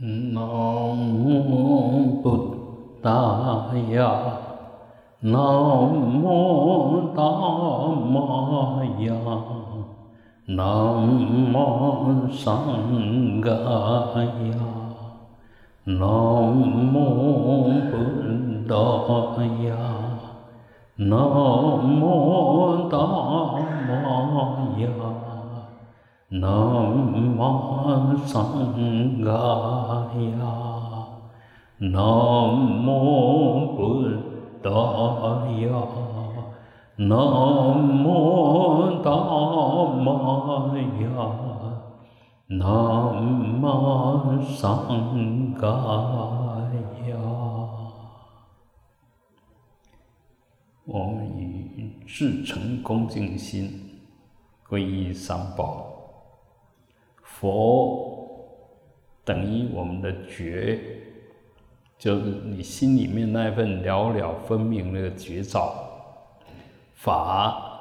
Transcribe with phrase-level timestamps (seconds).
[0.00, 0.40] 南
[0.94, 2.22] 无
[3.02, 3.98] 达雅，
[5.18, 5.34] 南
[6.22, 7.22] 无达
[8.06, 9.12] 玛雅，
[10.46, 10.62] 南
[11.52, 13.50] 无桑伽
[14.22, 14.54] 雅，
[15.82, 15.98] 南
[16.46, 16.94] 无
[17.88, 17.90] 布
[18.68, 18.70] 达
[19.64, 19.74] 雅，
[20.94, 21.10] 南
[22.00, 23.98] 无达玛
[24.78, 24.86] 雅。
[26.30, 30.44] 南无僧伽呀，
[31.78, 31.94] 南
[32.84, 32.86] 无
[33.74, 34.04] 布
[34.62, 34.68] 达
[35.56, 35.72] 呀，
[36.96, 37.16] 南
[38.04, 39.08] 无达
[39.96, 41.08] 玛呀，
[42.48, 42.60] 南
[43.62, 45.66] 无僧伽
[47.08, 47.10] 呀。
[50.84, 54.02] 我们以至诚恭敬心
[54.68, 55.97] 皈依三宝。
[57.40, 58.36] 佛
[59.24, 60.76] 等于我们的觉，
[61.96, 65.72] 就是你心里面那份了了分明的觉照；
[66.96, 67.78] 法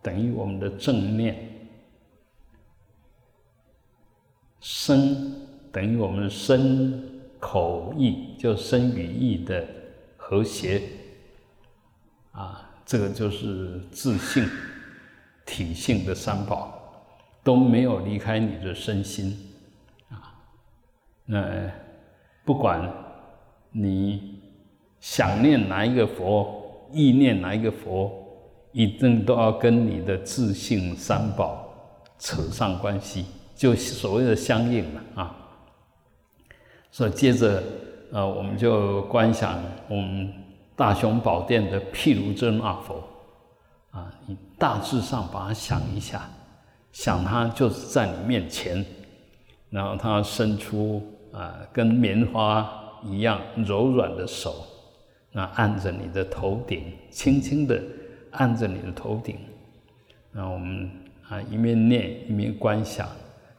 [0.00, 1.34] 等于我们的正念；
[4.60, 5.34] 身
[5.70, 9.62] 等于我们身口意，就身与意的
[10.16, 10.80] 和谐。
[12.32, 14.48] 啊，这个就是自信
[15.44, 16.79] 体性的三宝。
[17.42, 19.36] 都没有离开你的身心，
[20.10, 20.36] 啊，
[21.24, 21.70] 那
[22.44, 22.92] 不管
[23.70, 24.38] 你
[25.00, 28.12] 想念哪一个佛，意念哪一个佛，
[28.72, 31.66] 一定都要跟你的自性三宝
[32.18, 33.24] 扯上关系，
[33.54, 35.36] 就所谓的相应了啊。
[36.90, 37.62] 所以接着，
[38.12, 40.30] 呃，我们就观想我们
[40.76, 43.02] 大雄宝殿的毗卢遮那佛，
[43.92, 46.28] 啊，你大致上把它想一下。
[47.00, 48.84] 想他就是在你面前，
[49.70, 52.70] 然后他伸出啊，跟棉花
[53.02, 54.66] 一样柔软的手，
[55.32, 57.80] 那按着你的头顶，轻轻的
[58.32, 59.36] 按着你的头顶。
[60.30, 60.90] 那我们
[61.26, 63.08] 啊一面念一面观想，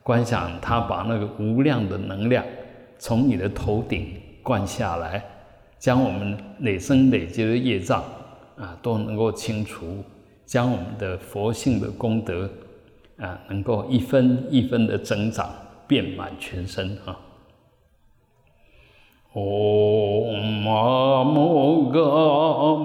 [0.04, 2.46] 观想他把那个无量的能量
[3.00, 5.26] 从你的头顶灌下来，
[5.80, 8.04] 将我们累生累劫的业障
[8.56, 10.04] 啊都能够清除，
[10.46, 12.48] 将我们的佛性的功德。
[13.22, 15.48] 啊，能够一分一分的增长，
[15.88, 17.16] 遍满全身啊！
[19.34, 22.00] 嗡嘛摩嘎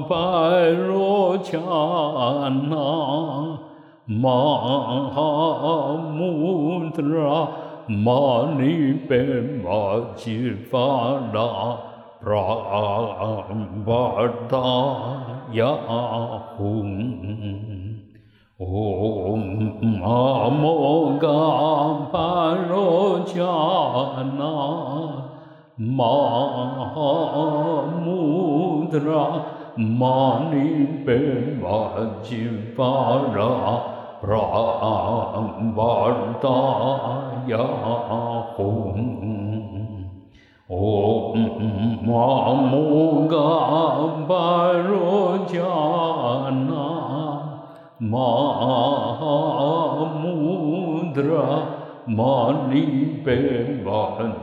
[0.08, 1.58] 巴罗迦
[2.68, 3.58] 那，
[4.04, 4.28] 玛
[5.10, 7.48] 哈穆达拉
[7.88, 10.78] 玛尼贝玛吉法
[11.32, 11.78] 拉，
[12.20, 13.44] 布拉
[13.84, 13.88] 巴
[14.48, 14.58] 达
[15.52, 15.64] 雅
[16.58, 17.75] 吽。
[18.58, 21.28] 嗡嘛摩嘎
[22.10, 23.44] 巴罗迦
[24.38, 24.40] 那，
[25.76, 26.04] 玛
[26.94, 28.06] 哈穆
[47.98, 48.04] 达
[51.22, 51.56] 拉
[52.06, 53.88] 玛尼贝玛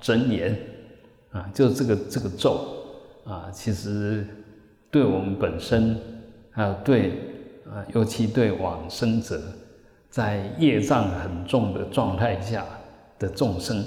[0.00, 0.58] 真言
[1.32, 2.56] 啊，就这个这个咒
[3.26, 4.26] 啊，其实
[4.90, 6.00] 对我们本身
[6.50, 7.28] 还有对。
[7.72, 9.40] 啊，尤其对往生者，
[10.10, 12.66] 在业障很重的状态下
[13.18, 13.82] 的众生，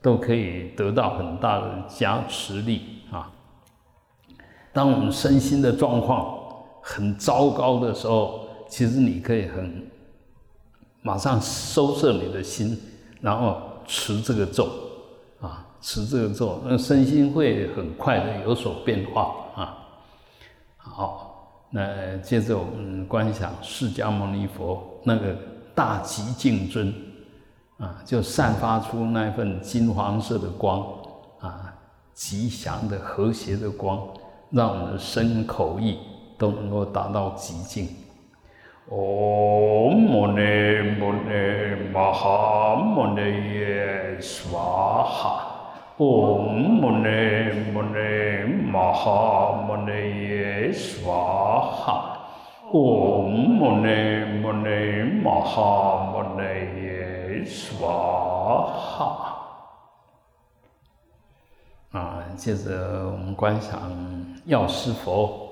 [0.00, 3.30] 都可以得到很大的加持力啊。
[4.72, 6.38] 当我们身心的状况
[6.80, 9.86] 很糟糕的时候，其实你可以很
[11.02, 12.80] 马上收摄你的心，
[13.20, 14.70] 然后持这个咒
[15.42, 19.78] 啊，持这个咒，那身心会很快的有所变化啊。
[20.78, 21.27] 好。
[21.70, 25.36] 那接着我们观想释迦牟尼佛那个
[25.74, 26.94] 大极净尊，
[27.76, 30.80] 啊，就散发出那份金黄色的光，
[31.40, 31.74] 啊，
[32.14, 34.00] 吉祥的和谐的光，
[34.50, 35.98] 让我们的身口意
[36.38, 37.86] 都能够达到极境。
[38.90, 44.58] 唵摩尼摩尼玛哈摩尼耶娑
[45.04, 45.47] 哈。
[45.98, 46.38] 唵
[46.80, 47.08] 嘛呢
[47.74, 47.98] 嘛呢
[48.70, 49.90] 嘛哈摩尼
[50.28, 51.12] 耶娑
[51.60, 52.16] 哈，
[52.70, 53.88] 唵嘛呢
[54.40, 54.70] 嘛呢
[55.24, 56.42] 嘛哈摩尼
[56.84, 57.88] 耶娑
[58.68, 59.34] 哈。
[61.90, 63.90] 啊，接着我们观想
[64.44, 65.48] 药师佛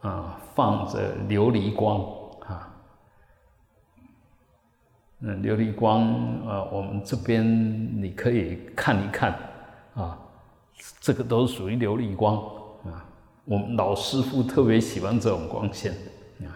[0.00, 2.00] 啊，放着琉璃光
[2.46, 2.68] 啊，
[5.20, 6.02] 嗯，琉璃光
[6.46, 7.42] 啊，我们这边
[8.02, 9.34] 你可以看一看
[9.96, 10.18] 啊，
[11.00, 12.36] 这个都属于琉璃光
[12.84, 13.02] 啊。
[13.46, 15.92] 我们老师傅特别喜欢这种光线
[16.40, 16.52] 啊，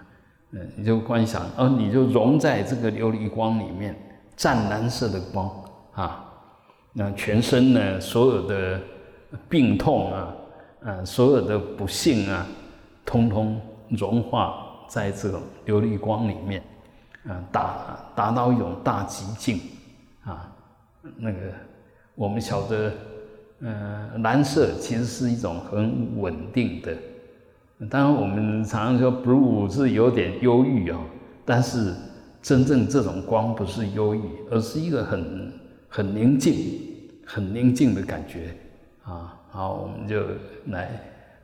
[0.50, 3.96] 嗯，你就观想，哦，你就融在这个琉璃光里面，
[4.36, 5.50] 湛蓝色的光
[5.92, 6.24] 啊，
[6.92, 8.78] 那全身呢，所有的
[9.48, 10.34] 病痛啊，
[10.82, 12.46] 呃，所有的不幸啊，
[13.06, 13.58] 通通
[13.88, 16.62] 融化在这种琉璃光里面，
[17.26, 19.60] 啊，达达到一种大极境
[20.24, 20.52] 啊，
[21.16, 21.38] 那个
[22.14, 22.92] 我们晓得。
[23.62, 26.96] 嗯，蓝色其实是一种很稳定的。
[27.90, 30.98] 当然，我们常常说 blue 是有点忧郁啊，
[31.44, 31.94] 但是
[32.40, 35.52] 真正这种光不是忧郁，而是一个很
[35.88, 36.56] 很宁静、
[37.26, 38.54] 很宁静的感觉
[39.04, 39.36] 啊。
[39.50, 40.22] 好，我们就
[40.66, 40.90] 来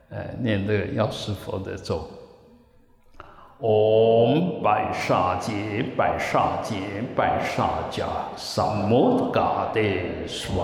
[0.09, 2.07] 呃念这个药师佛的咒：
[3.59, 6.75] 唵，白沙节，白沙节，
[7.15, 8.05] 白沙迦，
[8.35, 9.81] 三摩嘎德，
[10.27, 10.55] 娑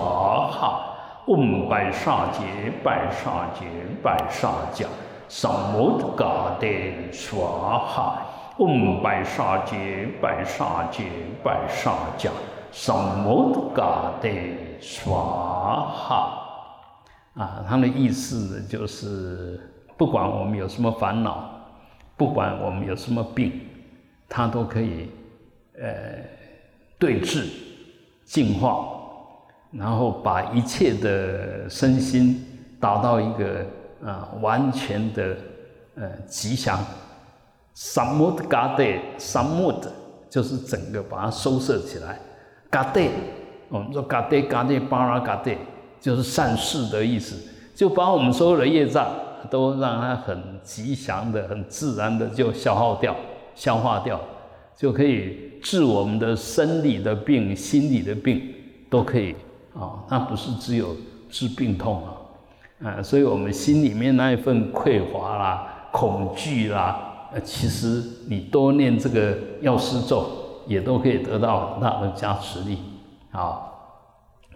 [0.50, 0.93] 白沙节，白沙节，白沙迦，萨摩嘎德娑哈。
[1.26, 2.42] 嗡白沙杰
[2.82, 3.64] 白沙杰
[4.02, 4.86] 白沙迦，
[5.28, 6.66] 萨摩嘎德
[7.12, 7.46] 娑
[7.78, 8.22] 哈。
[8.58, 11.04] 嗡白沙杰白沙杰
[11.42, 12.28] 白沙迦，
[12.70, 14.28] 萨摩嘎德
[14.80, 16.40] 娑哈。
[17.34, 19.58] 啊，他的意思就是，
[19.96, 21.50] 不管我们有什么烦恼，
[22.16, 23.60] 不管我们有什么病，
[24.28, 25.08] 他都可以，
[25.80, 26.22] 呃，
[26.98, 27.48] 对治、
[28.24, 28.93] 净化。
[29.76, 32.44] 然后把一切的身心
[32.78, 33.66] 达到一个
[34.04, 35.36] 啊完全的
[35.96, 36.78] 呃吉祥
[37.76, 39.82] ，samud gade，samud
[40.30, 42.18] 就是整个把它收摄起来
[42.70, 43.10] ，gade
[43.68, 45.56] 我们说 gade gade bara gade
[46.00, 47.34] 就是善事的意思，
[47.74, 49.08] 就把我们所有的业障
[49.50, 53.16] 都让它很吉祥的、很自然的就消耗掉、
[53.54, 54.20] 消化掉，
[54.76, 58.40] 就可以治我们的生理的病、心理的病
[58.88, 59.34] 都可以。
[59.74, 60.94] 啊，那不是只有
[61.28, 62.14] 治病痛啊，
[62.84, 70.28] 啊，所以我们心里面那一份匮乏啦、恐惧啦，呃，其实你多念这个药师咒，
[70.68, 72.78] 也都可以得到很大的加持力。
[73.32, 73.62] 啊，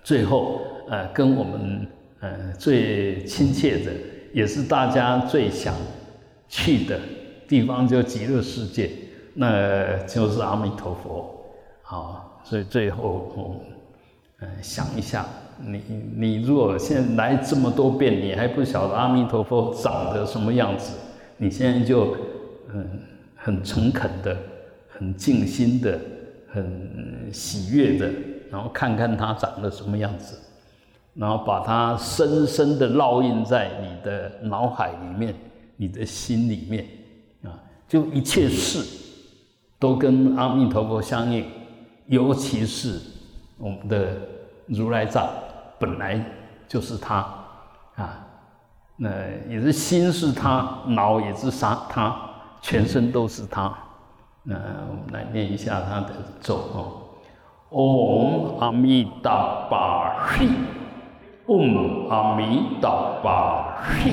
[0.04, 1.84] 最后，呃，跟我们
[2.20, 3.90] 呃最亲切的，
[4.32, 5.74] 也是大家最想
[6.48, 7.00] 去的
[7.48, 8.88] 地方，就极乐世界，
[9.34, 11.28] 那就是阿弥陀佛。
[11.82, 13.56] 好，所以最后。
[14.40, 15.26] 嗯，想一下，
[15.58, 15.82] 你
[16.14, 20.92] 你如果现在来这么多遍，你还不晓得阿弥陀佛长得什么样子，
[21.38, 22.16] 你现在就
[22.72, 23.00] 嗯
[23.34, 24.36] 很诚恳的、
[24.88, 25.98] 很静心的、
[26.52, 28.08] 很喜悦的，
[28.48, 30.38] 然后看看他长得什么样子，
[31.14, 35.34] 然后把它深深的烙印在你的脑海里面、
[35.76, 36.86] 你的心里面
[37.42, 37.58] 啊，
[37.88, 38.86] 就一切事
[39.80, 41.44] 都跟阿弥陀佛相应，
[42.06, 43.00] 尤其是。
[43.58, 44.16] 我们的
[44.66, 45.28] 如来藏
[45.78, 46.24] 本来
[46.68, 47.16] 就是他
[47.96, 48.24] 啊，
[48.96, 49.08] 那
[49.48, 52.16] 也是心是他，脑也是他，他
[52.62, 53.76] 全身都是他。
[54.44, 54.54] 那
[54.88, 56.10] 我们来念一下他的
[56.40, 57.02] 咒哦：
[57.70, 60.48] 唵阿弥达巴嘿，
[61.46, 64.12] 唵阿弥达巴嘿，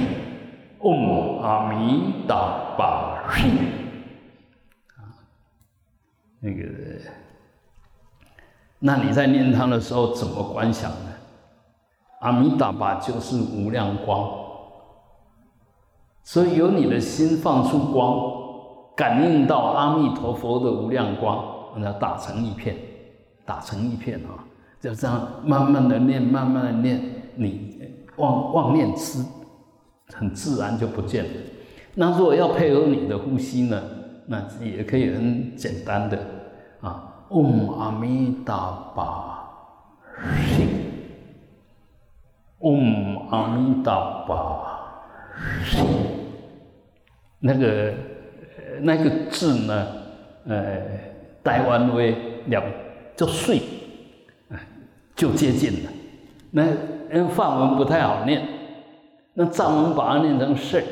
[0.80, 2.36] 唵阿弥达
[2.78, 3.50] 巴嘿。
[4.98, 5.14] 啊，
[6.40, 6.64] 那个。
[8.80, 11.12] 那你在念它的时候怎么观想呢？
[12.22, 14.28] 阿弥达巴就是无量光，
[16.24, 21.46] 所以由你的心放出光，感应到阿弥陀佛的无量光，
[21.78, 22.76] 那打成一片，
[23.46, 24.42] 打成一片啊！
[24.82, 27.00] 就这样慢慢的念，慢慢的念，
[27.36, 27.80] 你
[28.16, 29.24] 妄妄念自
[30.14, 31.32] 很自然就不见了。
[31.94, 33.82] 那如果要配合你的呼吸呢？
[34.28, 36.18] 那也可以很简单的
[36.82, 37.15] 啊。
[37.30, 39.50] 嗡阿弥达巴
[40.16, 40.68] 嘿，
[42.60, 44.92] 嗡阿弥达巴
[45.34, 45.86] 嘿，
[47.40, 47.94] 那个
[48.82, 49.88] 那个字呢？
[50.48, 50.82] 呃，
[51.44, 52.00] 台湾话
[52.46, 52.64] 两
[53.16, 53.60] 就碎，
[55.16, 55.92] 就接近了。
[56.52, 56.68] 那
[57.12, 58.48] 因为梵文不太好念，
[59.34, 60.84] 那藏文把它念成睡，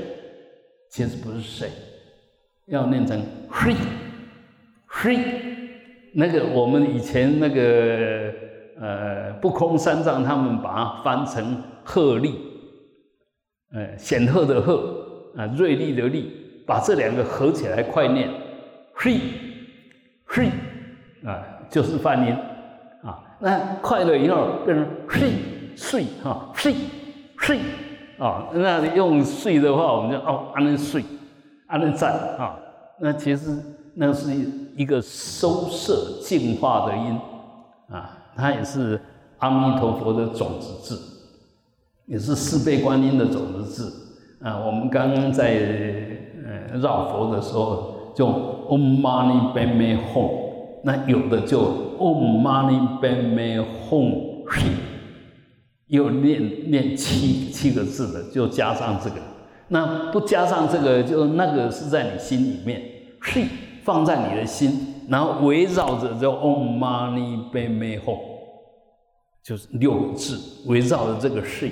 [0.89, 1.69] 其实不是睡，
[2.65, 3.75] 要念成嘿，
[4.87, 5.52] 嘿。
[6.15, 8.31] 那个我们以前那个
[8.79, 12.35] 呃不空三藏他们把它翻成鹤立，
[13.73, 16.31] 呃显赫的赫啊锐利的利，
[16.67, 18.29] 把这两个合起来快念，
[18.93, 19.17] 嘿，
[20.27, 20.49] 嘿，
[21.25, 22.35] 啊就是翻音
[23.03, 25.31] 啊，那快了以后变成嘿
[25.75, 26.75] 碎哈嘿
[27.39, 27.59] 睡
[28.19, 31.03] 啊，那用碎的话，我们就哦，安能睡，
[31.67, 32.55] 安能站啊，
[33.01, 33.57] 那其实
[33.95, 34.29] 那是
[34.75, 37.19] 一个收摄净化的音
[37.89, 38.99] 啊，它也是
[39.39, 40.99] 阿弥陀佛的种子字，
[42.05, 43.93] 也是四倍观音的种子字
[44.41, 44.57] 啊。
[44.65, 45.53] 我们刚刚在
[46.45, 50.43] 呃绕佛的时候，就 Om Mani p a m e Hum。
[50.85, 51.61] 那有的就
[51.97, 54.73] Om Mani Padme Hum Shri，
[55.87, 59.15] 又念念七七个字的，就加上这个。
[59.69, 62.81] 那不加上这个，就那个是在你心里面
[63.21, 63.47] 嘿
[63.83, 64.71] 放在你的心，
[65.09, 68.17] 然后围绕着这 Om Mani p a m e Hum，
[69.43, 71.69] 就是六个字围绕着这个事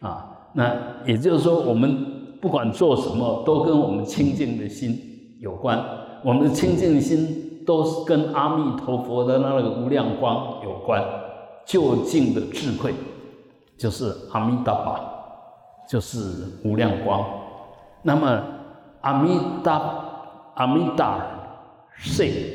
[0.00, 0.50] 啊。
[0.54, 0.74] 那
[1.04, 4.98] 也就是说，我们不管做什么，都跟我们清净的心
[5.40, 5.84] 有关。
[6.24, 7.44] 我们的清净心。
[7.68, 11.04] 都是跟阿弥陀佛的那个无量光有关，
[11.66, 12.94] 究竟的智慧
[13.76, 14.98] 就是阿弥达巴，
[15.86, 16.18] 就是
[16.64, 17.22] 无量光。
[18.00, 18.42] 那么
[19.02, 19.82] 阿弥达
[20.54, 21.20] 阿弥达
[21.98, 22.54] 谁？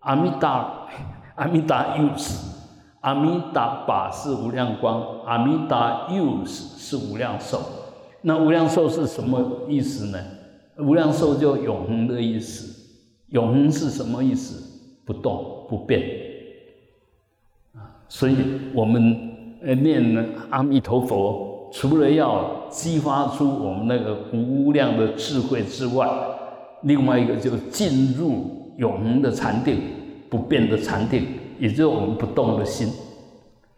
[0.00, 0.88] 阿弥达
[1.34, 2.46] 阿弥达又是
[3.00, 7.60] 阿弥达把是无量光，阿弥达又是是无量寿。
[8.22, 10.18] 那无量寿是什么意思呢？
[10.78, 12.74] 无量寿就永恒的意思。
[13.30, 14.64] 永恒是什么意思？
[15.04, 16.02] 不动不变
[17.74, 17.80] 啊！
[18.08, 18.36] 所以
[18.74, 26.08] 我们呃念阿弥陀佛，除了要激发出我们那个无量的智慧之外，
[26.82, 29.80] 另外一个就进入永恒的禅定，
[30.28, 31.26] 不变的禅定，
[31.58, 32.88] 也就是我们不动的心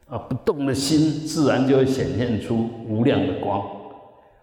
[0.08, 0.18] 啊！
[0.18, 3.62] 不动的心，自然就会显现出无量的光，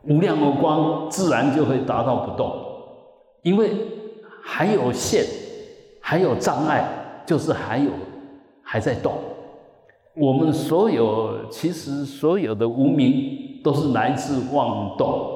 [0.03, 2.53] 无量的光自然就会达到不动，
[3.43, 3.71] 因为。
[4.49, 5.25] 还有限，
[5.99, 6.87] 还有障碍，
[7.25, 7.91] 就是还有
[8.63, 9.11] 还在动。
[10.15, 15.29] 我们所有其实所有的无名都是来自妄动。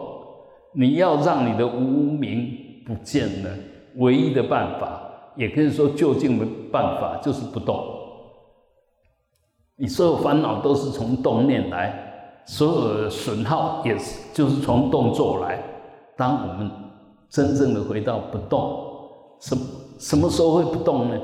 [0.71, 3.49] 你要让你的无名不见了，
[3.95, 5.01] 唯一的办法，
[5.35, 7.83] 也可以说就近的办法，就是不动。
[9.75, 15.61] 你所有烦恼都是从动念来，所有的损耗也是就是从动作来。
[16.17, 16.71] 当我们
[17.29, 18.87] 真正的回到不动。
[19.39, 19.57] 什
[19.97, 21.19] 什么时候会不动呢？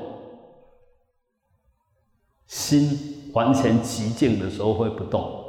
[2.47, 5.43] 心完全寂静的时候会不动。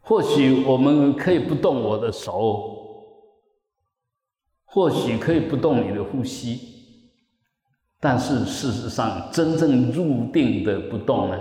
[0.00, 2.89] 或许我们可以不动我的手，
[4.72, 6.60] 或许可以不动你的呼吸，
[8.00, 11.36] 但是事实上，真正入定的不动呢，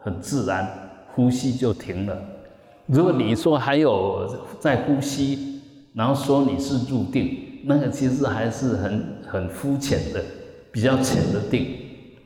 [0.00, 0.66] 很自然，
[1.14, 2.18] 呼吸就停了。
[2.86, 4.26] 如果你说还有
[4.58, 5.60] 在呼吸，
[5.94, 9.14] 然后说你是入定，那个其实还是很。
[9.34, 10.22] 很肤浅的、
[10.70, 11.66] 比较浅的定，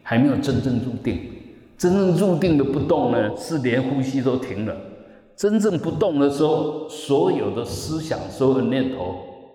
[0.03, 1.19] 还没有真正入定。
[1.79, 4.77] 真正入定的不动呢，是连呼吸都停了。
[5.35, 9.15] 真正不动的时候，所有的思想、所有的念头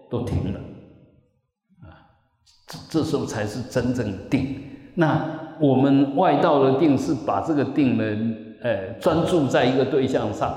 [0.09, 0.59] 都停了。
[2.89, 4.55] 这时候才是真正定。
[4.95, 10.55] 那我们外道的定是把这个定呢，呃，专注在一个对象上，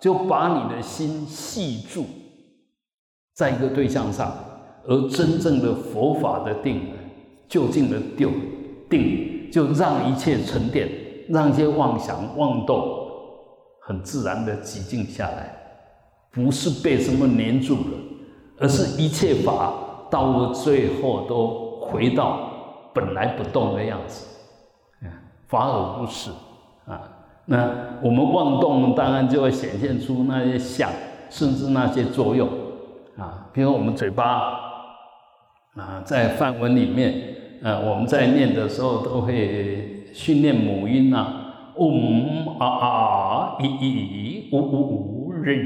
[0.00, 2.04] 就把你的心系住
[3.34, 4.32] 在一个对象上。
[4.86, 6.82] 而真正的佛法的定，
[7.48, 8.30] 就近的定，
[8.90, 10.86] 定就让一切沉淀，
[11.30, 12.86] 让一些妄想妄动
[13.80, 15.56] 很自然的寂静下来，
[16.30, 17.98] 不是被什么黏住了，
[18.58, 19.72] 而是一切法
[20.14, 22.38] 到了最后都回到
[22.92, 24.24] 本来不动的样子，
[25.48, 26.30] 法而不是
[26.86, 27.02] 啊。
[27.46, 27.68] 那
[28.00, 30.88] 我们妄动，当然就会显现出那些相，
[31.28, 32.48] 甚至那些作用
[33.18, 34.60] 啊，比如我们嘴巴。
[35.76, 41.26] 啊，在梵文里面，呃，我们在念的时候都会训练母音呐
[41.76, 45.56] ，om 啊啊，i i u u r i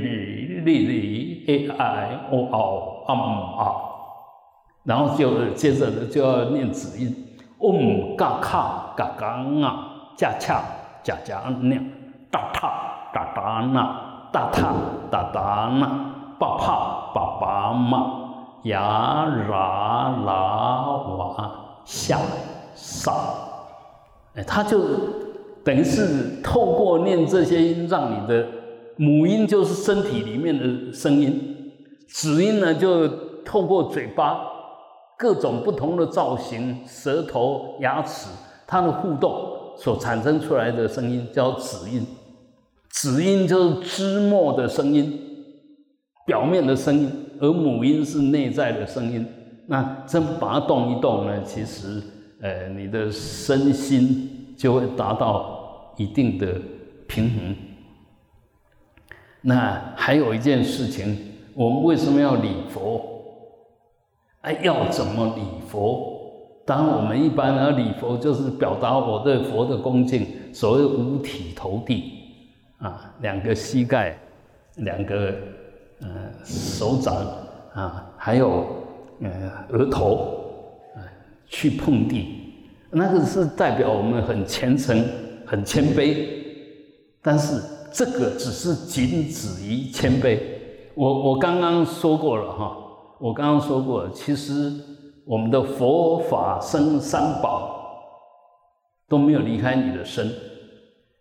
[0.65, 3.21] li li a i o o am
[3.61, 3.61] 啊，
[4.89, 7.15] 然后就接着就要念子音
[7.59, 9.27] 嗡嘎卡嘎嘎
[9.63, 10.63] 啊，恰恰
[11.05, 11.79] 恰恰念，
[12.31, 14.73] 哒塔哒哒那，哒塔
[15.11, 15.87] 哒哒那，
[16.39, 18.25] 巴帕巴巴嘛。
[18.63, 21.53] 呀啦啦哇
[21.85, 22.19] 下
[22.75, 23.15] 上，
[24.35, 24.81] 哎，他就
[25.63, 28.47] 等于是透过念这些音，让你的
[28.97, 31.73] 母音就是身体里面的声音，
[32.09, 33.07] 子音呢就
[33.45, 34.41] 透过嘴巴
[35.19, 38.29] 各种不同的造型，舌头、牙齿
[38.67, 42.07] 它的互动所产生出来的声音叫子音，
[42.89, 45.21] 子音就是枝末的声音，
[46.25, 47.11] 表面的声音。
[47.41, 49.25] 而母音是内在的声音，
[49.67, 51.41] 那真把它动一动呢？
[51.45, 52.03] 其实，
[52.41, 56.61] 呃，你的身心就会达到一定的
[57.07, 57.57] 平衡。
[59.41, 61.17] 那还有一件事情，
[61.55, 63.08] 我们为什么要礼佛？
[64.43, 66.17] 哎，要怎么礼佛？
[66.65, 72.13] 当然，我们一般呢礼佛就是表达我对佛的恭敬，所谓五体投地
[72.79, 74.19] 啊，两个膝盖，
[74.77, 75.35] 两个
[76.01, 76.09] 呃
[76.45, 77.17] 手掌
[77.75, 78.67] 啊，还有
[79.23, 79.31] 呃
[79.71, 80.45] 额头
[80.95, 81.01] 啊
[81.47, 82.55] 去碰地，
[82.91, 85.05] 那个是代表我们很虔诚、
[85.47, 86.27] 很谦卑，
[87.23, 87.63] 但是。
[87.91, 90.39] 这个只是仅止于谦卑。
[90.95, 92.77] 我我刚刚说过了哈，
[93.21, 94.73] 我刚刚说过，其实
[95.25, 97.77] 我们的佛法僧三宝
[99.09, 100.31] 都没有离开你的身。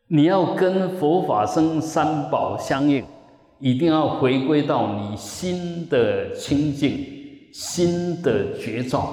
[0.07, 3.03] 你要跟佛法僧三宝相应，
[3.59, 7.05] 一定要回归到你心的清净、
[7.51, 9.09] 心的觉照，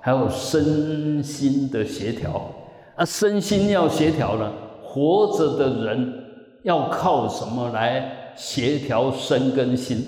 [0.00, 2.50] 还有身心的协调。
[2.96, 4.52] 啊，身心要协调呢，
[4.82, 6.22] 活着的人。
[6.62, 10.04] 要靠什么来协调身跟心？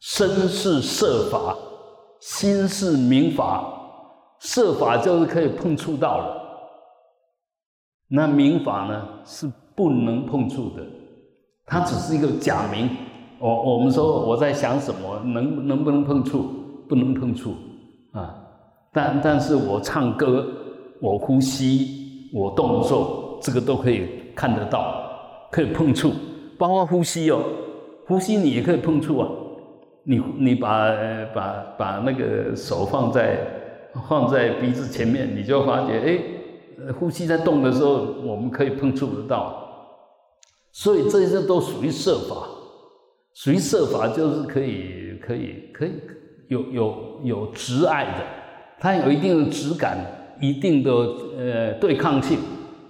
[0.00, 1.56] 身是色法，
[2.20, 3.76] 心是明法。
[4.42, 6.42] 色法就是可以碰触到了，
[8.08, 10.82] 那明法呢是不能碰触的，
[11.66, 12.88] 它只是一个假名。
[13.38, 16.46] 我我们说我在想什么，能能不能碰触？
[16.88, 17.54] 不能碰触
[18.12, 18.34] 啊。
[18.92, 20.46] 但但是我唱歌，
[21.02, 25.06] 我呼吸，我动作，这个都可以看得到。
[25.52, 26.12] 可以碰触，
[26.58, 27.42] 包括呼吸哦，
[28.06, 29.28] 呼吸你也可以碰触啊。
[30.10, 30.90] 你你把
[31.32, 33.38] 把把那个手放在
[34.08, 37.92] 放在鼻子前面，你就发觉哎，呼吸在动的时候，
[38.24, 39.38] 我们可以碰触得到。
[40.72, 42.44] 所以这些都属于设法，
[43.34, 45.92] 属于设法就是可以可以可以
[46.48, 48.24] 有有有直爱的，
[48.80, 49.96] 它有一定的质感，
[50.40, 52.38] 一定的呃对抗性，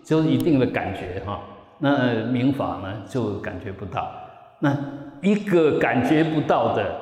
[0.03, 1.39] 就是一定的感觉哈。
[1.79, 4.11] 那明法呢，就感觉不到。
[4.59, 4.75] 那
[5.23, 6.95] 一个感觉不到的，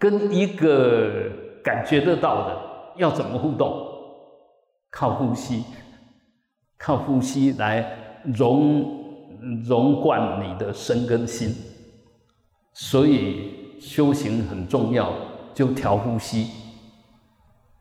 [0.00, 1.30] 跟一个
[1.62, 2.58] 感觉得到的，
[2.96, 3.70] 要怎么互动？
[4.90, 5.62] 靠呼吸，
[6.76, 11.54] 靠呼吸来融融贯你的身跟心。
[12.72, 15.12] 所以修行很重要，
[15.54, 16.48] 就调呼吸。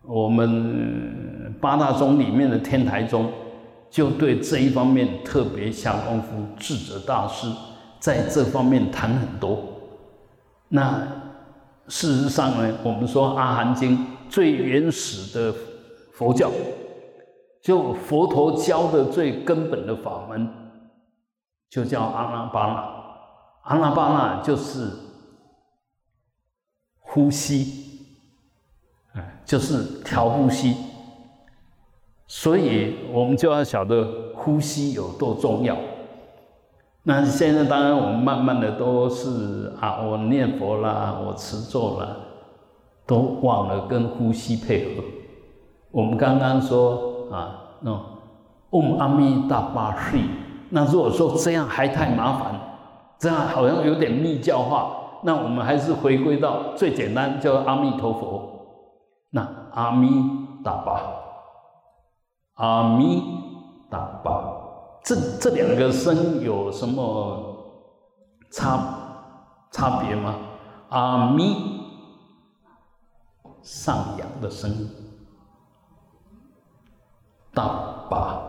[0.05, 3.31] 我们八大宗里面的天台宗。
[3.91, 7.47] 就对这一方面特别下功夫，智者大师
[7.99, 9.63] 在这方面谈很多。
[10.67, 11.18] 那
[11.89, 13.97] 事实上呢，我们说《阿含经》
[14.29, 15.53] 最原始的
[16.13, 16.51] 佛教，
[17.61, 20.47] 就佛陀教的最根本的法门，
[21.69, 22.99] 就叫阿那巴那。
[23.63, 24.91] 阿那巴那就是
[26.99, 28.05] 呼吸，
[29.13, 30.75] 哎，就是调呼吸。
[32.27, 35.75] 所以，我们就要晓得呼吸有多重要。
[37.09, 42.07] 那现在当然，我们慢慢的都是啊，我念佛啦，我持咒啦，
[43.07, 45.03] 都忘了跟呼吸配合。
[45.89, 47.99] 我们刚刚说啊，那
[48.69, 50.21] 嗡阿弥达巴睡。
[50.69, 52.53] 那如果说这样还太麻烦，
[53.17, 54.91] 这样好像有点密教化，
[55.23, 58.67] 那我们还是回归到最简单，叫阿弥陀佛。
[59.31, 60.09] 那阿弥
[60.63, 61.01] 达巴。
[62.53, 63.23] 阿弥
[63.89, 64.48] 达巴，
[65.03, 67.83] 这这两个声有什么
[68.51, 70.35] 差差别吗？
[70.89, 71.55] 阿弥
[73.61, 74.89] 上扬的声，
[77.53, 78.41] 达巴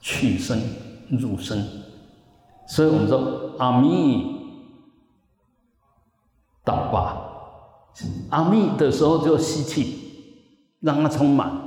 [0.00, 0.60] 去声
[1.10, 1.64] 入声，
[2.66, 4.40] 所以我们说阿弥
[6.64, 7.16] 大把，
[8.30, 11.62] 阿弥的时候就吸气，让它充满。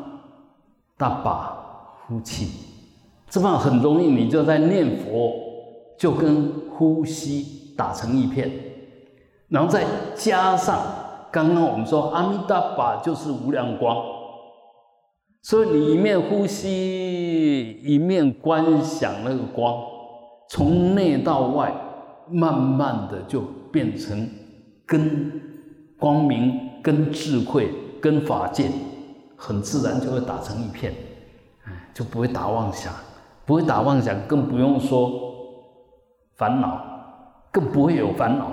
[0.97, 2.66] 大把呼气，
[3.29, 5.33] 这方很容易，你就在念佛，
[5.97, 8.49] 就跟呼吸打成一片，
[9.49, 9.85] 然后再
[10.15, 10.79] 加上
[11.31, 13.97] 刚刚我们说阿弥达巴就是无量光，
[15.41, 19.75] 所以你一面呼吸，一面观想那个光，
[20.49, 21.73] 从内到外，
[22.29, 24.29] 慢慢的就变成
[24.85, 25.41] 跟
[25.99, 28.69] 光明、跟智慧、跟法界。
[29.39, 30.91] 很自然就会打成一片，
[31.65, 32.91] 哎，就不会打妄想，
[33.47, 35.10] 不会打妄想，更不用说
[36.36, 36.81] 烦恼，
[37.49, 38.51] 更不会有烦恼。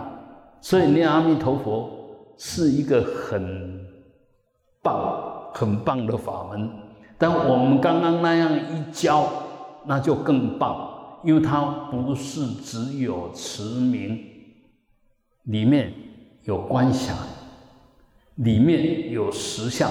[0.61, 1.90] 所以念阿弥陀佛
[2.38, 3.85] 是一个很
[4.80, 6.70] 棒、很棒的法门。
[7.18, 9.28] 但我们刚刚那样一教，
[9.85, 14.16] 那就更棒，因为它不是只有持名，
[15.42, 15.92] 里面
[16.44, 17.16] 有观想，
[18.37, 19.90] 里面有实相。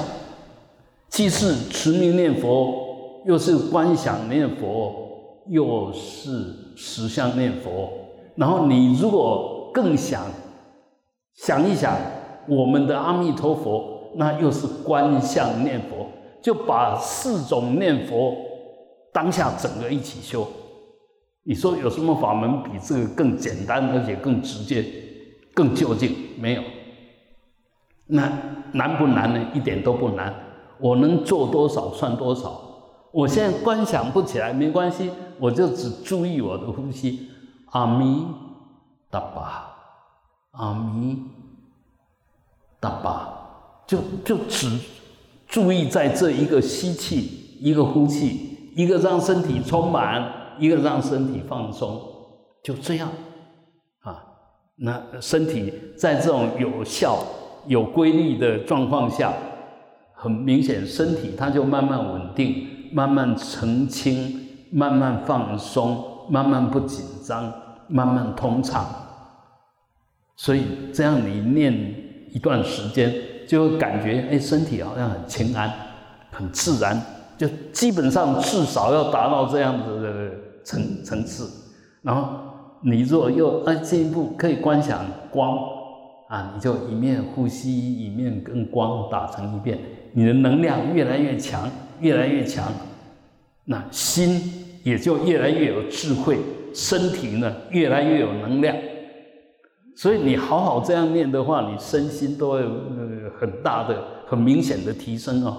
[1.09, 2.82] 既是持名念佛，
[3.25, 4.93] 又是观想念佛，
[5.47, 7.89] 又是实相念佛。
[8.35, 10.23] 然后你如果更想
[11.35, 11.95] 想一想，
[12.47, 16.07] 我们的阿弥陀佛，那又是观相念佛，
[16.41, 18.35] 就把四种念佛
[19.11, 20.45] 当下整个一起修。
[21.45, 24.85] 你说有什么法门比这个更简单，而且更直接、
[25.53, 26.15] 更就近？
[26.39, 26.61] 没有。
[28.07, 28.31] 那
[28.73, 29.47] 难不难呢？
[29.53, 30.33] 一点都不难。
[30.79, 32.62] 我能做多少算多少。
[33.13, 37.29] 我现在观想不起来没关系，我就只注意我的呼吸。
[37.67, 38.25] 阿弥
[39.11, 39.71] 达巴，
[40.51, 41.19] 阿弥
[42.79, 44.79] 达巴，就就只
[45.47, 52.01] 注意在这一个吸气，一个呼气，一个让身体充满，一个让身体放松，
[52.63, 53.09] 就这样
[54.01, 54.23] 啊。
[54.75, 57.23] 那身体在这种有效、
[57.67, 59.31] 有规律的状况下。
[60.15, 64.39] 很明显，身体它就慢慢稳定，慢慢澄清，
[64.71, 67.51] 慢慢放松，慢慢不紧张，
[67.87, 68.85] 慢慢通畅。
[70.35, 71.73] 所以这样你念
[72.31, 73.13] 一段时间，
[73.47, 75.71] 就会感觉哎，身体好像很轻安，
[76.31, 76.99] 很自然，
[77.37, 80.31] 就基本上至少要达到这样子的
[80.63, 81.49] 层层次。
[82.01, 82.29] 然后
[82.81, 85.57] 你若又呃进一步可以观想光
[86.29, 89.79] 啊，你就一面呼吸，一面跟光打成一片。
[90.13, 92.71] 你的能量越来越强，越来越强，
[93.65, 94.41] 那心
[94.83, 96.37] 也就越来越有智慧，
[96.73, 98.75] 身体呢越来越有能量。
[99.95, 102.69] 所以你好好这样念的话，你身心都会有
[103.39, 105.57] 很大的、很明显的提升哦。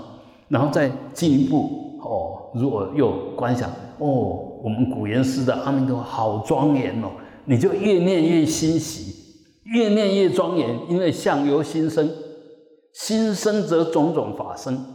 [0.49, 7.11] 然后再进一步哦，如果又观想哦，我们古言师的阿弥陀佛好庄严哦，
[7.45, 9.15] 你就越念越欣喜，
[9.65, 12.11] 越念越庄严，因为相由心生。
[12.93, 14.94] 心生则种种法生。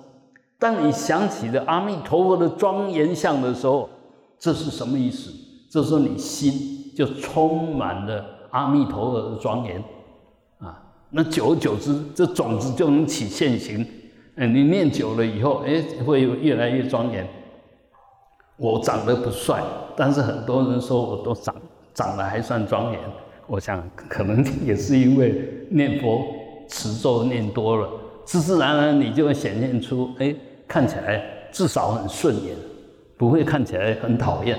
[0.59, 3.89] 当你想起了阿弥陀佛的庄严相的时候，
[4.37, 5.31] 这是什么意思？
[5.71, 9.81] 这时候你心就充满了阿弥陀佛的庄严
[10.59, 10.83] 啊。
[11.11, 13.85] 那久而久之，这种子就能起现行。
[14.35, 17.25] 嗯，你念久了以后，哎，会越来越庄严。
[18.57, 19.63] 我长得不帅，
[19.95, 21.55] 但是很多人说我都长
[21.93, 22.99] 长得还算庄严。
[23.47, 26.21] 我想可能也是因为念佛。
[26.71, 27.89] 持咒念多了，
[28.23, 30.35] 自自然然你就会显现出，哎，
[30.69, 32.55] 看起来至少很顺眼，
[33.17, 34.57] 不会看起来很讨厌。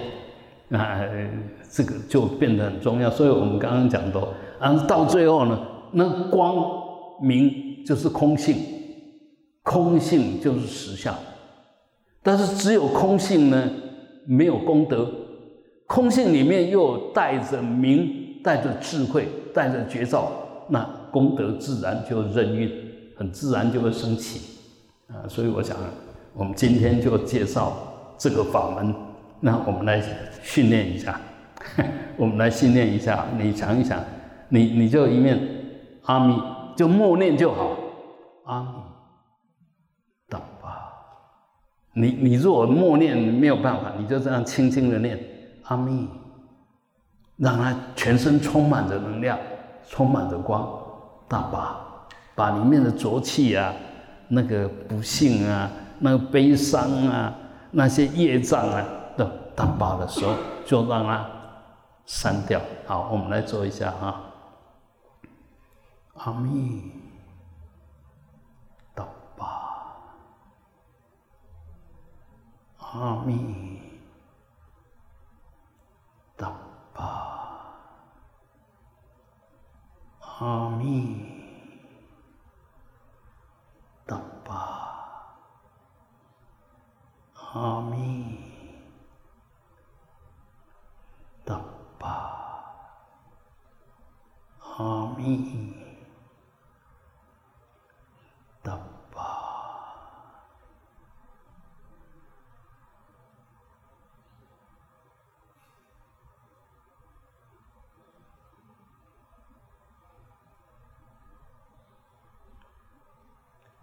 [0.68, 1.08] 那
[1.72, 3.10] 这个就变得很重要。
[3.10, 4.20] 所以我们刚刚讲的，
[4.58, 5.58] 啊，到最后呢，
[5.92, 6.54] 那光
[7.22, 8.56] 明就是空性，
[9.62, 11.14] 空性就是实相。
[12.22, 13.70] 但是只有空性呢，
[14.26, 15.10] 没有功德。
[15.86, 20.30] 空性里面又带着明，带着智慧，带着绝招，
[20.68, 20.98] 那。
[21.10, 22.70] 功德自然就任运，
[23.16, 24.59] 很自然就会升起，
[25.12, 25.76] 啊，所以我想，
[26.32, 27.72] 我们今天就介绍
[28.16, 28.94] 这个法门，
[29.40, 30.02] 那我们来
[30.42, 31.20] 训练一下，
[32.16, 33.98] 我们来训练一下，你想一想，
[34.48, 35.38] 你你就一面
[36.04, 36.40] 阿弥
[36.76, 37.76] 就默念就好，
[38.44, 38.68] 阿弥
[40.28, 40.92] 达巴，
[41.94, 45.18] 你你如果默念没有办法，你就这样轻轻的念
[45.64, 46.08] 阿弥，
[47.36, 49.38] 让它全身充满着能量，
[49.88, 50.68] 充满着光。
[51.28, 51.76] 大把，
[52.34, 53.72] 把里面的浊气啊、
[54.32, 57.34] 那个不幸啊、那个悲伤啊、
[57.72, 58.84] 那些业障啊，
[59.16, 59.24] 都
[59.56, 61.28] 大把的时候，就让它
[62.06, 62.60] 删掉。
[62.86, 64.20] 好，我们来做一下哈。
[66.14, 66.92] 阿弥
[68.94, 69.04] 达
[69.36, 69.96] 巴，
[72.78, 73.82] 阿弥
[76.36, 76.52] 达
[76.92, 77.36] 巴。
[80.38, 81.29] 阿弥
[84.50, 84.56] 达巴，
[87.54, 88.36] 阿弥
[91.44, 91.62] 达
[91.98, 92.08] 巴，
[94.76, 95.79] 阿弥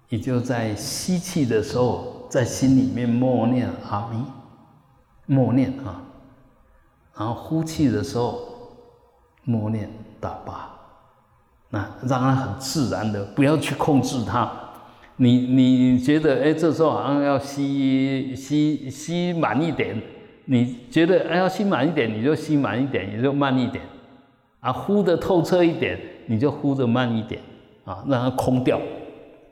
[0.09, 4.23] 也就在吸气的时候，在心里面默念阿弥，
[5.25, 6.01] 默念啊，
[7.17, 8.39] 然后呼气的时候
[9.43, 9.89] 默念
[10.19, 10.69] 大巴，
[11.69, 14.49] 那让它很自然的，不要去控制它。
[15.17, 20.01] 你你觉得哎，这时候好像要吸吸吸满一点，
[20.45, 23.83] 你觉得哎要吸满一点，你就吸满一点，也就慢一点
[24.59, 27.41] 啊，呼的透彻一点，你就呼的慢一点
[27.83, 28.79] 啊，让它空掉。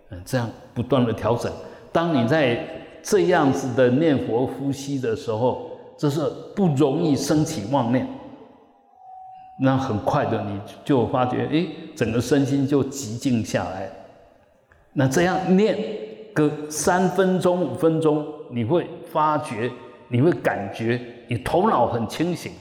[0.09, 1.51] 嗯，这样不断的调整。
[1.91, 2.65] 当你在
[3.01, 6.21] 这样子的念佛呼吸的时候，这是
[6.55, 8.07] 不容易升起妄念，
[9.61, 13.89] 那很快的你就发觉，哎，整个身心就寂静下来。
[14.93, 15.77] 那这样念
[16.33, 19.71] 个三分钟、五分钟，你会发觉，
[20.09, 22.51] 你会感觉你头脑很清醒，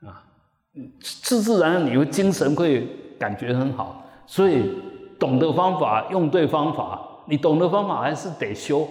[0.00, 0.24] 啊，
[1.00, 4.02] 自自然然你会精神会感觉很好。
[4.26, 4.70] 所以
[5.18, 8.86] 懂得方法，用对方法，你懂得方法还是得修，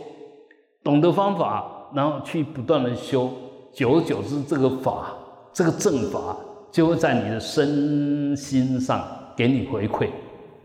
[0.83, 3.31] 懂得方法，然后去不断的修，
[3.73, 5.13] 久而久之，这个法，
[5.51, 6.35] 这个正法。
[6.71, 9.07] 就会在你的身心上
[9.37, 10.09] 给你回馈，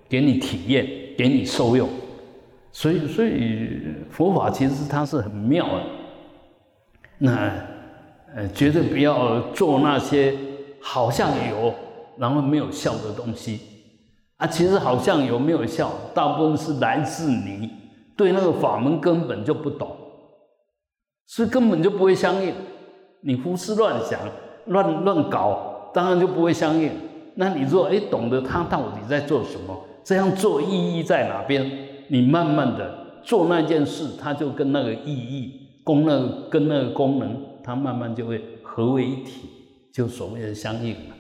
[0.08, 1.86] 给你体验，给你受用。
[2.72, 3.78] 所以，所以
[4.10, 5.82] 佛法其实它是很妙的。
[7.18, 7.52] 那
[8.34, 10.34] 呃，绝对不要做那些
[10.80, 11.74] 好像有，
[12.16, 13.60] 然后没有效的东西
[14.38, 14.46] 啊。
[14.46, 17.70] 其实好像有没有效，大部分是来自你
[18.16, 19.94] 对那个法门根本就不懂，
[21.27, 22.53] 所以根本就不会相应。
[23.20, 24.18] 你胡思乱想，
[24.66, 25.90] 乱乱搞。
[25.94, 26.90] 当然就不会相应。
[27.35, 29.74] 那你说，哎，懂得他到底在做什么？
[30.05, 31.70] 这样做意义在哪边？
[32.09, 39.48] 你慢慢的做那件事，它就跟那个意义、功那个跟那个功能，它慢慢就会合为一体，
[39.92, 41.14] 就所谓的相应了。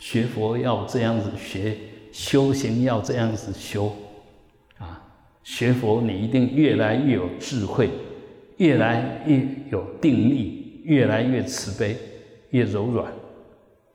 [0.00, 1.76] 学佛要这样子学，
[2.10, 3.92] 修行要这样子修。
[4.78, 5.00] 啊，
[5.44, 7.90] 学佛你一定越来越有智慧，
[8.56, 11.96] 越来越有定力，越来越慈悲，
[12.48, 13.12] 越柔软。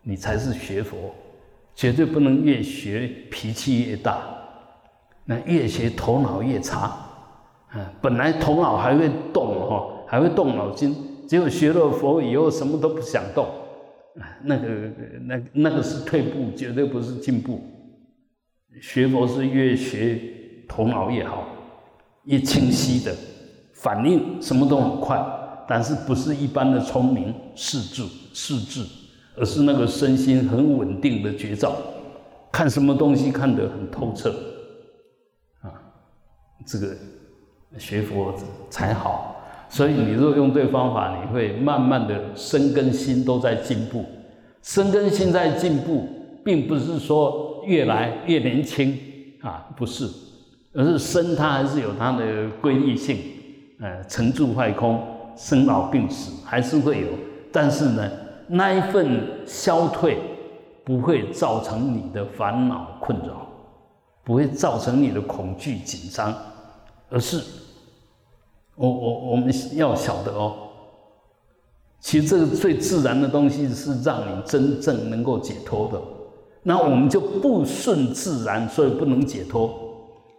[0.03, 0.95] 你才是学佛，
[1.75, 4.21] 绝对不能越学脾气越大，
[5.25, 6.95] 那越学头脑越差。
[7.69, 10.95] 啊，本来头脑还会动哈，还会动脑筋，
[11.27, 13.47] 结果学了佛以后什么都不想动，
[14.43, 14.67] 那个
[15.21, 17.61] 那那个是退步，绝对不是进步。
[18.81, 20.19] 学佛是越学
[20.67, 21.47] 头脑越好，
[22.23, 23.15] 越清晰的
[23.73, 25.23] 反应，什么都很快，
[25.67, 28.85] 但是不是一般的聪明识智识智。
[29.37, 31.75] 而是那个身心很稳定的觉照，
[32.53, 34.29] 看什么东西看得很透彻，
[35.59, 35.75] 啊，
[36.65, 36.95] 这个
[37.77, 38.33] 学佛
[38.69, 39.34] 才好。
[39.69, 44.05] 所以你如果用对方法，你会慢慢的身跟心都在进步。
[44.61, 46.07] 身跟心在进步，
[46.43, 48.97] 并不是说越来越年轻
[49.41, 50.09] 啊，不是，
[50.73, 53.17] 而是身它还是有它的规律性，
[53.79, 55.01] 呃，成住坏空，
[55.35, 57.07] 生老病死还是会有，
[57.51, 58.11] 但是呢。
[58.47, 60.19] 那一份消退，
[60.83, 63.47] 不会造成你的烦恼困扰，
[64.23, 66.31] 不会造成你的恐惧紧张，
[67.09, 67.41] 而是，
[68.75, 70.53] 我我我们要晓得哦，
[71.99, 76.01] 其实这个最自然的东西是让你真正能够解脱的。
[76.63, 79.73] 那我们就不顺自然，所以不能解脱。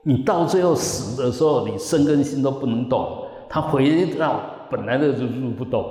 [0.03, 5.85] 你到最后死的时候，你身跟心都不能动，它回到本来的就入不动。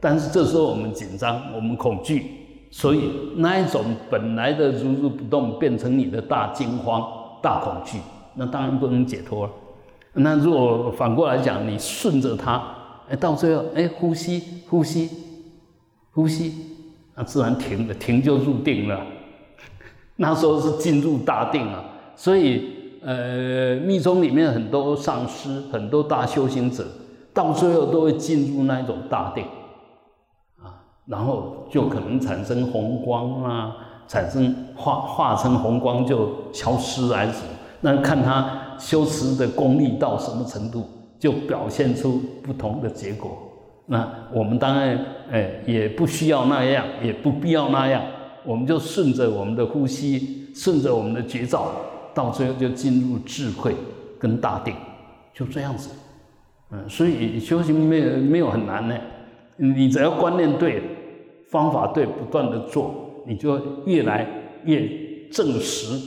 [0.00, 2.24] 但是这时候我们紧张，我们恐惧，
[2.70, 7.02] 所以那一种本来的如如不动，变成你的大惊慌、
[7.42, 7.98] 大恐惧，
[8.34, 9.52] 那当然不能解脱了。
[10.14, 12.62] 那如果反过来讲，你顺着它，
[13.08, 15.08] 哎，到最后，哎，呼吸，呼吸，
[16.12, 16.52] 呼吸，
[17.14, 19.00] 那自然停了，停就入定了。
[20.16, 21.84] 那时候是进入大定了。
[22.16, 26.84] 所以，呃，密宗里面很多上师、很多大修行者，
[27.32, 29.44] 到最后都会进入那一种大定。
[30.62, 37.48] 啊然后就可能产生红光啊，产生化化成红光就消失还是什么？
[37.80, 40.86] 那看他修持的功力到什么程度，
[41.18, 43.36] 就表现出不同的结果。
[43.86, 48.02] 那我们当然哎也不需要那样，也不必要那样，
[48.44, 51.72] 我们就顺着我们的呼吸，顺着我们的觉照，
[52.14, 53.74] 到最后就进入智慧
[54.18, 54.74] 跟大定，
[55.34, 55.90] 就这样子。
[56.70, 58.94] 嗯，所以修行没有没有很难呢，
[59.56, 60.82] 你只要观念对。
[61.50, 62.94] 方法对，不断的做，
[63.26, 64.26] 你就越来
[64.66, 64.86] 越
[65.30, 65.98] 证实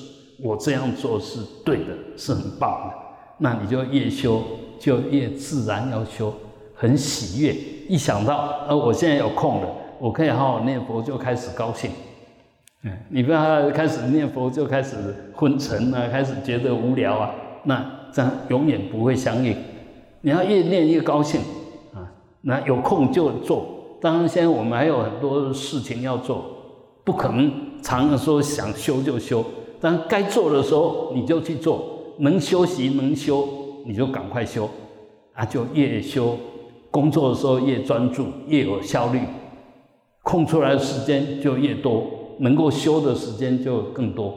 [0.41, 2.97] 我这样做是对的，是很棒的。
[3.37, 4.41] 那你就越修
[4.79, 6.33] 就越自然要修，
[6.75, 7.55] 很喜悦。
[7.87, 9.67] 一想到呃我现在有空了，
[9.99, 11.91] 我可以好好念佛，就开始高兴。
[12.83, 14.95] 嗯，你不要开始念佛就开始
[15.35, 17.31] 昏沉啊，开始觉得无聊啊，
[17.65, 19.55] 那这样永远不会相应。
[20.21, 21.41] 你要越念越高兴
[21.93, 22.09] 啊，
[22.41, 23.65] 那有空就做。
[24.01, 26.43] 当然，现在我们还有很多事情要做，
[27.03, 27.51] 不可能
[27.83, 29.45] 常常说想修就修。
[29.81, 33.47] 但该做的时候你就去做，能休息能休
[33.85, 34.69] 你就赶快休，
[35.33, 36.37] 啊，就越修，
[36.91, 39.19] 工作的时候越专注，越有效率，
[40.21, 42.05] 空出来的时间就越多，
[42.39, 44.33] 能够修的时间就更多。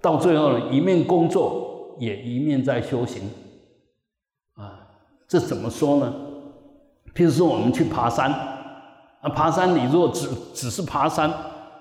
[0.00, 3.22] 到最后一面工作也一面在修行，
[4.54, 4.88] 啊，
[5.28, 6.14] 这怎么说呢？
[7.14, 8.32] 譬如说我们去爬山。
[9.22, 11.32] 啊爬山，你如果只只是爬山，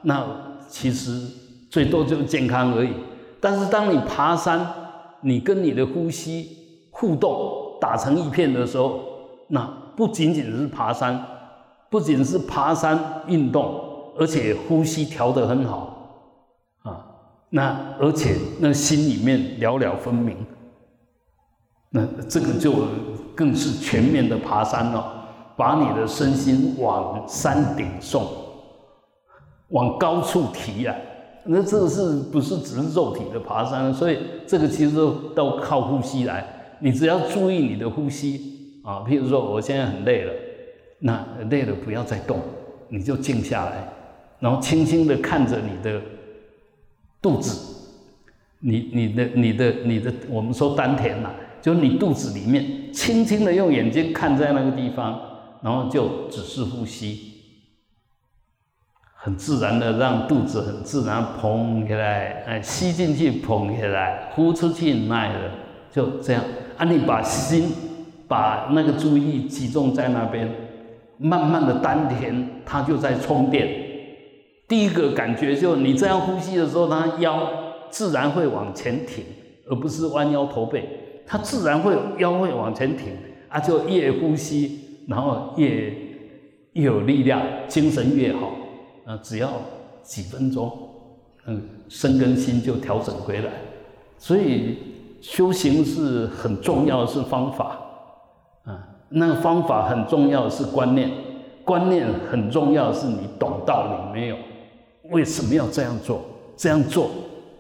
[0.02, 0.26] 那
[0.68, 1.28] 其实
[1.76, 2.94] 最多就是健康而已。
[3.42, 4.66] 但是当你爬山，
[5.20, 9.02] 你跟你的呼吸互动打成一片的时候，
[9.50, 11.22] 那不仅仅是爬山，
[11.90, 15.98] 不仅是爬山运动，而且呼吸调得很好
[16.84, 17.06] 啊。
[17.50, 20.38] 那而且那心里面了了分明，
[21.90, 22.72] 那这个就
[23.36, 25.12] 更是全面的爬山了。
[25.58, 28.26] 把你的身心往山顶送，
[29.72, 30.96] 往高处提啊！
[31.46, 33.94] 那这个是不是只是肉体的爬山？
[33.94, 34.96] 所以这个其实
[35.36, 36.46] 都靠呼吸来。
[36.80, 40.34] 你只要注意你的呼吸啊，譬如说我现在很累了，
[41.00, 42.40] 那累了不要再动，
[42.90, 43.88] 你就静下来，
[44.40, 46.02] 然后轻轻的看着你的
[47.22, 47.58] 肚子，
[48.60, 51.30] 你你的你的你的，我们说丹田呐，
[51.62, 55.20] 就是你肚子里面，轻轻的用眼睛看在那个地方。
[55.62, 57.35] 然后就只是呼吸，
[59.26, 65.50] 很自然的让肚子很自然膨起来，哎，吸进去膨起来，呼出去耐了，
[65.92, 66.44] 就这样。
[66.78, 67.72] 啊，你把心
[68.28, 70.48] 把那个注意集中在那边，
[71.18, 73.68] 慢慢的丹田它就在充电。
[74.68, 77.50] 第一个感觉就你这样呼吸的时候，它腰
[77.90, 79.24] 自然会往前挺，
[79.68, 80.88] 而不是弯腰驼背，
[81.26, 83.08] 它自然会腰会往前挺，
[83.50, 84.82] 啊，就越呼吸。
[85.08, 85.94] 然后越
[86.74, 88.52] 越有力量，精神越好，
[89.06, 89.52] 啊，只要
[90.04, 90.72] 几分钟，
[91.46, 93.52] 嗯，身跟心就调整回来。
[94.18, 94.78] 所以
[95.22, 97.80] 修行是很重要的是方法，
[98.66, 101.12] 啊，那个方法很重要的是观念，
[101.64, 104.38] 观念很重要的是你懂道理没有？
[105.12, 106.22] 为什么要这样做？
[106.58, 107.10] 这样做，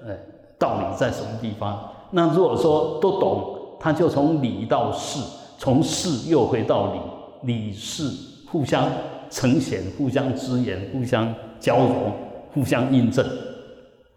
[0.06, 0.18] 哎，
[0.58, 1.90] 道理在什么地方？
[2.12, 5.20] 那如果说都懂，他就从理到事，
[5.58, 7.00] 从事又回到理。
[7.44, 8.10] 理事
[8.50, 8.90] 互相
[9.36, 12.14] 呈现、互相支援、互相交融、
[12.54, 13.26] 互相印证，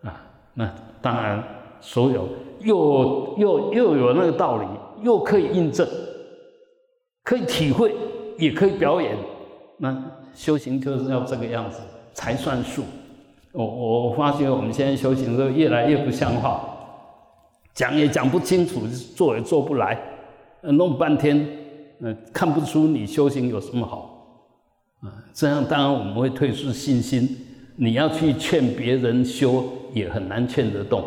[0.05, 0.15] 啊，
[0.55, 1.43] 那当然
[1.81, 2.29] 所有
[2.61, 4.67] 又又又有那个道理，
[5.03, 5.85] 又可以印证，
[7.25, 7.93] 可以体会，
[8.39, 9.17] 也可以表演。
[9.79, 9.93] 那
[10.37, 11.81] 修行就是要这个样子
[12.15, 12.85] 才算数。
[13.51, 16.61] 我我发觉我们现在修行都越来越不像话，
[17.75, 19.99] 讲也讲不清楚，做也做不来，
[20.63, 21.45] 弄半天。
[22.01, 24.08] 嗯，看不出你修行有什么好，
[25.01, 27.47] 啊，这样当然我们会退失信心。
[27.77, 31.05] 你要去劝别人修，也很难劝得动。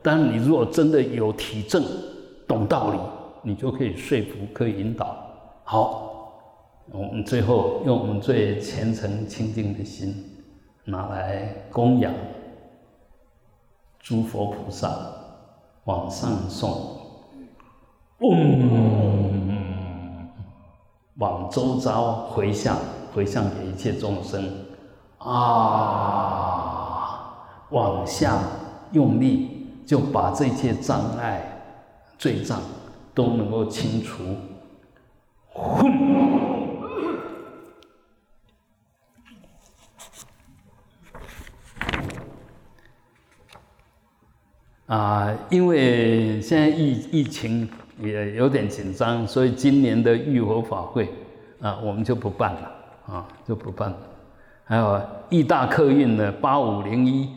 [0.00, 1.82] 但你如果真的有体证、
[2.46, 2.98] 懂道理，
[3.42, 5.16] 你就可以说服、可以引导。
[5.64, 6.32] 好，
[6.92, 10.14] 我们最后用我们最虔诚、清净的心，
[10.84, 12.12] 拿来供养
[13.98, 14.96] 诸佛菩萨，
[15.84, 16.70] 往上送。
[18.20, 19.50] 嗡。
[21.16, 22.76] 往周遭回向，
[23.14, 24.50] 回向给一切众生，
[25.18, 25.28] 啊，
[27.70, 28.38] 往下
[28.92, 31.62] 用力，就把这些障碍、
[32.18, 32.60] 罪障
[33.14, 34.22] 都能够清除。
[35.52, 35.92] 混
[44.86, 47.68] 啊，因为现在疫疫情。
[48.00, 51.08] 也有点紧张，所以今年的浴佛法会
[51.60, 52.72] 啊，我们就不办了
[53.12, 53.96] 啊，就不办了。
[54.64, 57.28] 还有义大客运呢，八五零一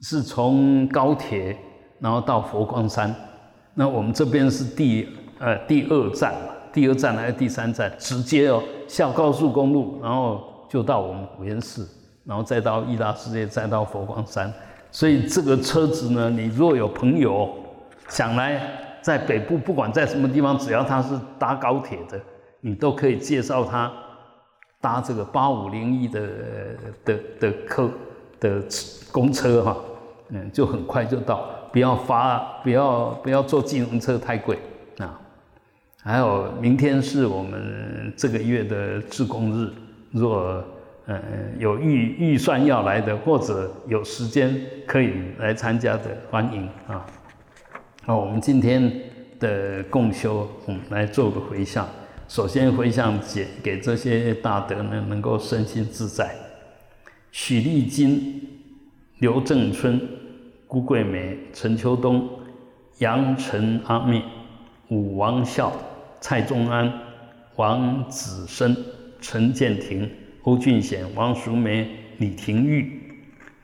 [0.00, 1.56] 是从高铁
[2.00, 3.14] 然后到佛光山，
[3.74, 7.90] 那我们这边是第呃第二站嘛，第二站还是第三站？
[7.98, 11.88] 直接哦下高速公路，然后就到我们普贤寺，
[12.24, 14.52] 然后再到义大世界，再到佛光山。
[14.90, 17.48] 所以这个车子呢，你若有朋友
[18.08, 18.60] 想来。
[19.02, 22.20] 在北部，不管在什么地方，只要他是搭高铁的，
[22.60, 23.88] 你都可以介绍他
[24.86, 26.28] 搭这个八五零一的
[27.04, 27.90] 的的客
[28.38, 28.62] 的
[29.10, 29.76] 公车哈，
[30.28, 34.56] 嗯，就很快就到，不要发，不要不要坐计程车太贵
[34.98, 35.20] 啊。
[36.04, 39.72] 还有明天是我们这个月的自工日，
[40.12, 40.62] 若
[41.06, 41.20] 嗯
[41.58, 44.54] 有预预算要来的，或者有时间
[44.86, 47.04] 可以来参加的，欢迎啊。
[48.04, 48.92] 好，我们今天
[49.40, 51.84] 的共修，嗯，来做个回向。
[52.28, 56.34] 首先回向给给这些大德呢，能够身心自在。
[57.30, 58.42] 许立金、
[59.18, 60.00] 刘正春、
[60.66, 62.28] 辜桂梅、陈秋冬、
[62.98, 64.22] 杨陈阿密、
[64.88, 65.72] 武王孝、
[66.20, 66.92] 蔡宗安、
[67.54, 68.76] 王子生、
[69.20, 70.10] 陈建庭、
[70.42, 73.00] 欧俊显、王淑梅、李廷玉、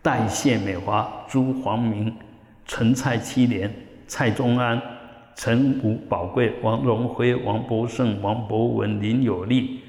[0.01, 2.15] 戴谢美华、朱黄明、
[2.65, 3.73] 陈蔡七莲。
[4.07, 4.81] 蔡宗安、
[5.35, 9.81] 陈武宝贵、王荣辉、王博胜、王博文、林有利、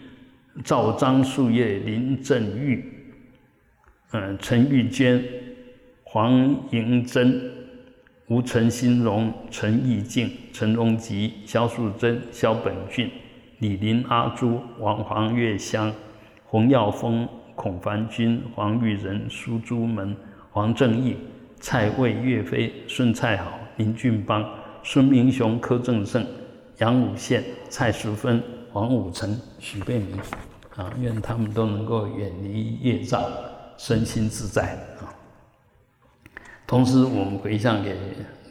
[0.63, 2.83] 赵张树叶、林振玉、
[4.11, 5.23] 嗯，陈玉娟、
[6.03, 7.41] 黄迎珍、
[8.27, 13.11] 吴陈新荣、陈义静、陈荣吉、肖素贞、肖本俊、
[13.59, 15.91] 李林、阿朱、王黄月香、
[16.45, 20.15] 洪耀峰、孔凡军、黄玉仁、苏朱门、
[20.51, 21.17] 黄正义、
[21.59, 24.47] 蔡魏、岳飞、孙蔡好、林俊邦、
[24.83, 26.25] 孙明雄、柯正胜、
[26.79, 30.17] 杨武宪、蔡淑芬、黄武成、许贝明。
[30.75, 33.23] 啊，愿他们都能够远离业障，
[33.77, 35.13] 身心自在啊。
[36.65, 37.95] 同时，我们回向给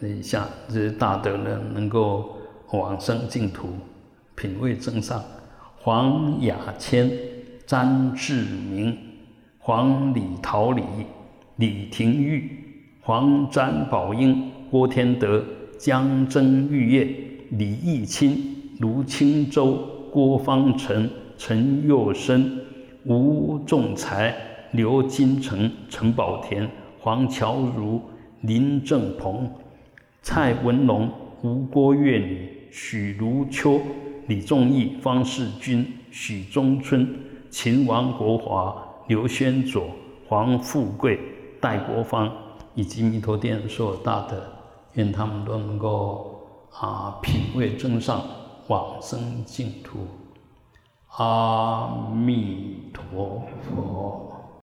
[0.01, 2.39] 一下这些大德呢，能够
[2.71, 3.71] 往生净土，
[4.37, 5.21] 品位增上。
[5.79, 7.11] 黄雅谦、
[7.67, 8.97] 詹志明、
[9.59, 10.85] 黄李桃李、
[11.57, 12.49] 李廷玉、
[13.01, 15.45] 黄詹宝英、郭天德、
[15.83, 17.09] 江真玉叶、
[17.51, 18.39] 李义清、
[18.79, 21.11] 卢清洲、郭方成。
[21.37, 22.61] 陈佑生、
[23.05, 24.33] 吴仲才、
[24.71, 26.71] 刘金成、陈宝田、
[27.01, 28.01] 黄乔如、
[28.43, 29.51] 林正鹏、
[30.23, 31.11] 蔡文龙、
[31.43, 33.81] 吴郭月女、许如秋、
[34.29, 37.09] 李仲义、方世军、许中春、
[37.51, 39.87] 秦王国华、刘宣佐、
[40.29, 41.19] 黄富贵、
[41.61, 42.33] 戴国芳，
[42.77, 44.41] 以及弥陀殿所有大德，
[44.95, 46.41] 愿他们都能够
[46.79, 48.23] 啊品味尊上，
[48.69, 50.07] 往生净土。
[51.17, 54.32] 阿弥陀佛。